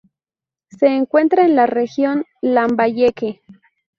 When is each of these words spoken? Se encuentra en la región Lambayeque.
Se 0.71 0.87
encuentra 0.87 1.45
en 1.45 1.55
la 1.55 1.67
región 1.67 2.25
Lambayeque. 2.41 3.43